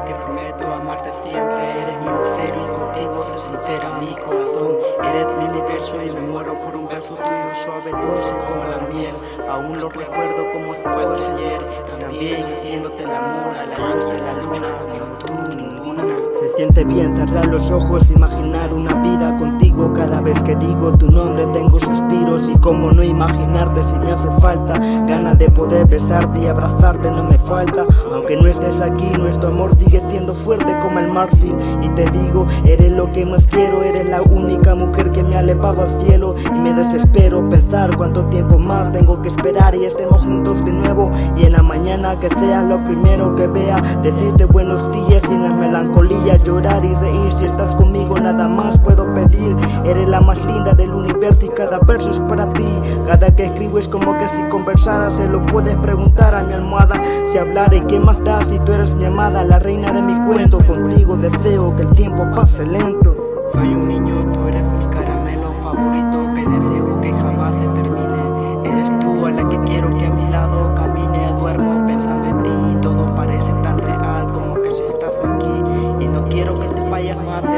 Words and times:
te 0.00 0.14
prometo 0.14 0.72
amarte 0.72 1.10
siempre. 1.24 1.82
Eres 1.82 1.98
mi 1.98 2.08
lucero 2.08 2.56
y 2.64 2.72
contigo 2.72 3.18
se 3.20 3.36
sincera 3.36 3.98
mi 4.00 4.14
corazón. 4.16 4.76
Eres 5.04 5.26
mi 5.38 5.44
universo 5.48 6.02
y 6.02 6.10
me 6.10 6.20
muero 6.20 6.60
por 6.60 6.76
un 6.76 6.88
beso 6.88 7.14
tuyo 7.14 7.54
suave, 7.64 7.90
dulce 7.90 8.34
como 8.46 8.64
la 8.64 8.78
miel. 8.88 9.14
Aún 9.48 9.80
lo 9.80 9.88
recuerdo 9.88 10.50
como 10.52 10.72
si 10.72 10.78
fuera 10.80 11.12
ayer. 11.12 11.86
También 11.98 12.44
haciéndote 12.44 13.04
el 13.04 13.10
amor 13.10 13.56
a 13.56 13.66
la 13.66 13.94
luz 13.94 14.06
de 14.06 14.18
la 14.20 14.32
luna, 14.34 14.78
como 14.88 15.18
tú 15.18 15.54
ninguna. 15.54 15.95
Siente 16.56 16.84
bien 16.84 17.14
cerrar 17.14 17.44
los 17.48 17.70
ojos, 17.70 18.10
imaginar 18.10 18.72
una 18.72 18.94
vida 19.02 19.36
contigo. 19.36 19.92
Cada 19.92 20.22
vez 20.22 20.42
que 20.42 20.56
digo 20.56 20.96
tu 20.96 21.10
nombre 21.10 21.46
tengo 21.48 21.78
suspiros 21.78 22.48
y 22.48 22.58
como 22.60 22.92
no 22.92 23.04
imaginarte 23.04 23.84
si 23.84 23.94
me 23.96 24.10
hace 24.10 24.28
falta. 24.40 24.78
Ganas 25.06 25.38
de 25.38 25.50
poder 25.50 25.86
besarte 25.86 26.40
y 26.40 26.46
abrazarte 26.46 27.10
no 27.10 27.24
me 27.24 27.36
falta. 27.36 27.84
Aunque 28.10 28.36
no 28.36 28.46
estés 28.46 28.80
aquí, 28.80 29.04
nuestro 29.18 29.48
amor 29.50 29.76
sigue 29.76 30.02
siendo 30.08 30.32
fuerte 30.32 30.74
como 30.80 30.98
el 30.98 31.08
marfil. 31.08 31.56
Y 31.82 31.90
te 31.90 32.08
digo, 32.10 32.46
eres 32.64 32.90
lo 32.90 33.12
que 33.12 33.26
más 33.26 33.46
quiero, 33.48 33.82
eres 33.82 34.08
la 34.08 34.22
única 34.22 34.74
mujer 34.74 35.12
que 35.12 35.22
me 35.22 35.36
ha 35.36 35.40
elevado 35.40 35.82
al 35.82 36.00
cielo. 36.00 36.36
Y 36.46 36.58
me 36.58 36.72
desespero 36.72 37.16
pensar 37.16 37.25
cuánto 37.96 38.24
tiempo 38.26 38.58
más 38.58 38.92
tengo 38.92 39.20
que 39.22 39.28
esperar 39.28 39.74
y 39.74 39.84
estemos 39.84 40.22
juntos 40.22 40.64
de 40.64 40.72
nuevo. 40.72 41.10
Y 41.36 41.44
en 41.44 41.52
la 41.52 41.62
mañana 41.62 42.18
que 42.20 42.28
sea 42.28 42.62
lo 42.62 42.82
primero 42.84 43.34
que 43.34 43.46
vea, 43.46 43.80
decirte 44.02 44.44
buenos 44.44 44.90
días 44.92 45.22
sin 45.26 45.42
la 45.42 45.52
melancolía, 45.52 46.36
llorar 46.36 46.84
y 46.84 46.94
reír. 46.94 47.32
Si 47.32 47.46
estás 47.46 47.74
conmigo, 47.74 48.18
nada 48.18 48.46
más 48.46 48.78
puedo 48.78 49.12
pedir. 49.14 49.56
Eres 49.84 50.08
la 50.08 50.20
más 50.20 50.44
linda 50.44 50.72
del 50.74 50.90
universo 50.90 51.46
y 51.46 51.48
cada 51.48 51.78
verso 51.80 52.10
es 52.10 52.18
para 52.20 52.52
ti. 52.52 52.66
Cada 53.06 53.34
que 53.34 53.46
escribo 53.46 53.78
es 53.78 53.88
como 53.88 54.12
que 54.18 54.28
si 54.28 54.42
conversara, 54.44 55.10
se 55.10 55.26
lo 55.26 55.44
puedes 55.46 55.76
preguntar 55.76 56.34
a 56.34 56.42
mi 56.42 56.52
almohada. 56.52 57.00
Si 57.24 57.38
hablara 57.38 57.74
y 57.74 57.80
qué 57.82 57.98
más 57.98 58.22
da 58.22 58.44
si 58.44 58.58
tú 58.60 58.72
eres 58.72 58.94
mi 58.94 59.06
amada, 59.06 59.44
la 59.44 59.58
reina 59.58 59.92
de 59.92 60.02
mi 60.02 60.14
cuento. 60.26 60.58
Contigo 60.66 61.16
deseo 61.16 61.74
que 61.74 61.82
el 61.82 61.94
tiempo 61.94 62.26
pase 62.34 62.66
lento. 62.66 63.25
Quiero 69.66 69.90
que 69.96 70.06
a 70.06 70.10
mi 70.10 70.30
lado 70.30 70.74
camine. 70.74 71.32
Duermo 71.38 71.84
pensando 71.86 72.26
en 72.28 72.42
ti 72.42 72.80
todo 72.80 73.14
parece 73.14 73.52
tan 73.62 73.78
real 73.78 74.32
como 74.32 74.54
que 74.62 74.70
si 74.70 74.84
estás 74.84 75.22
aquí. 75.22 76.04
Y 76.04 76.08
no 76.08 76.28
quiero 76.28 76.58
que 76.58 76.68
te 76.68 76.82
vayas 76.88 77.16
más, 77.24 77.44
eres 77.44 77.55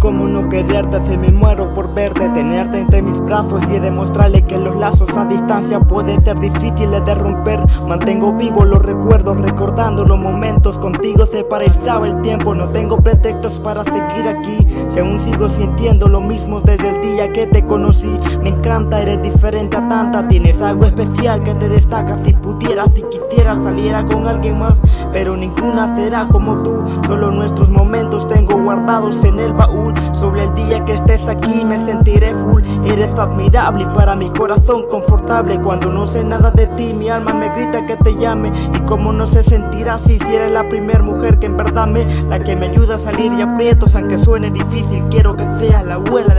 como 0.00 0.26
no 0.26 0.48
quererte, 0.48 1.04
se 1.06 1.16
me 1.16 1.30
muero 1.30 1.72
por 1.74 1.92
verte, 1.94 2.28
tenerte 2.30 2.78
entre 2.80 3.02
mis 3.02 3.18
brazos 3.20 3.62
y 3.68 3.78
demostrarle 3.78 4.42
que 4.42 4.58
los 4.58 4.76
lazos 4.76 5.16
a 5.16 5.24
distancia 5.24 5.80
pueden 5.80 6.20
ser 6.20 6.38
difíciles 6.38 7.04
de 7.04 7.14
romper. 7.14 7.60
Mantengo 7.86 8.32
vivo 8.32 8.64
los 8.64 8.82
recuerdos, 8.82 9.36
recordando 9.38 10.04
los 10.04 10.18
momentos 10.18 10.78
contigo 10.78 11.26
se 11.26 11.44
paralizaba 11.44 12.06
el 12.06 12.20
tiempo. 12.22 12.54
No 12.54 12.68
tengo 12.70 12.98
pretextos 12.98 13.58
para 13.60 13.84
seguir 13.84 14.28
aquí, 14.28 14.66
si 14.88 14.98
aún 15.00 15.18
sigo 15.18 15.48
sintiendo 15.48 16.08
lo 16.08 16.20
mismo 16.20 16.60
desde 16.60 16.88
el 16.88 17.00
día 17.00 17.32
que 17.32 17.46
te 17.46 17.64
conocí. 17.64 18.10
Me 18.42 18.50
encanta, 18.50 19.02
eres 19.02 19.22
diferente 19.22 19.76
a 19.76 19.88
tanta, 19.88 20.28
tienes 20.28 20.62
algo 20.62 20.84
especial 20.84 21.42
que 21.42 21.54
te 21.54 21.68
destaca. 21.68 22.18
Si 22.24 22.32
pudiera, 22.34 22.86
si 22.94 23.02
quisiera, 23.02 23.56
saliera 23.56 24.04
con 24.04 24.26
alguien 24.26 24.58
más, 24.58 24.80
pero 25.12 25.36
ninguna 25.36 25.94
será 25.94 26.28
como 26.28 26.62
tú. 26.62 26.82
Solo 27.06 27.30
nuestros 27.30 27.68
momentos 27.68 28.26
tengo 28.28 28.60
guardados 28.62 29.24
en 29.24 29.38
el 29.38 29.52
baúl. 29.52 29.94
Sobre 30.12 30.44
el 30.44 30.54
día 30.54 30.84
que 30.84 30.94
estés 30.94 31.28
aquí 31.28 31.64
me 31.64 31.78
sentiré 31.78 32.34
full. 32.34 32.62
Eres 32.84 33.16
admirable 33.18 33.84
y 33.84 33.94
para 33.96 34.14
mi 34.14 34.30
corazón 34.30 34.84
confortable. 34.88 35.60
Cuando 35.60 35.90
no 35.90 36.06
sé 36.06 36.24
nada 36.24 36.50
de 36.50 36.66
ti, 36.68 36.92
mi 36.92 37.08
alma 37.08 37.32
me 37.32 37.48
grita 37.54 37.86
que 37.86 37.96
te 37.96 38.14
llame. 38.16 38.52
Y 38.74 38.80
como 38.80 39.12
no 39.12 39.26
se 39.26 39.42
sentirá 39.42 39.98
si 39.98 40.16
eres 40.32 40.52
la 40.52 40.68
primera 40.68 41.02
mujer 41.02 41.38
que 41.38 41.46
en 41.46 41.56
verdad 41.56 41.86
me, 41.86 42.04
la 42.24 42.40
que 42.40 42.56
me 42.56 42.66
ayuda 42.66 42.96
a 42.96 42.98
salir 42.98 43.32
y 43.32 43.42
aprietos, 43.42 43.94
aunque 43.96 44.18
suene 44.18 44.50
difícil. 44.50 45.04
Quiero 45.10 45.36
que 45.36 45.46
seas 45.58 45.84
la 45.84 45.94
abuela 45.94 46.34
de. 46.34 46.37